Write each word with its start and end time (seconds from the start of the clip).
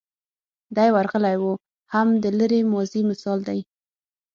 دی 0.75 0.89
ورغلی 0.95 1.35
و 1.41 1.47
هم 1.93 2.07
د 2.23 2.25
لرې 2.39 2.61
ماضي 2.71 3.01
مثال 3.09 3.39
دی. 3.47 3.59